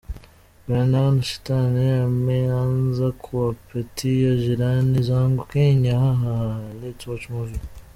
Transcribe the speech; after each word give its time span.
vnaona 0.67 1.21
shetani 1.23 1.89
ameanza 1.91 3.11
kuwapitia 3.11 4.35
jirani 4.35 5.03
zangu 5.03 5.41
kenyaa 5.53 5.99
hahahaha 6.21 6.73
let’s 6.83 7.07
watch 7.09 7.25
movie!” 7.33 7.59